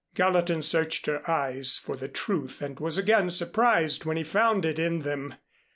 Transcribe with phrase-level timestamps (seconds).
[0.15, 4.79] Gallatin searched her eyes for the truth and was again surprised when he found it
[4.79, 5.35] in them.